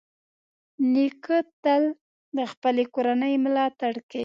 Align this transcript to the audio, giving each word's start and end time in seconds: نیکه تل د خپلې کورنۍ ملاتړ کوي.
نیکه 0.93 1.37
تل 1.63 1.83
د 2.37 2.39
خپلې 2.51 2.83
کورنۍ 2.93 3.33
ملاتړ 3.45 3.93
کوي. 4.09 4.19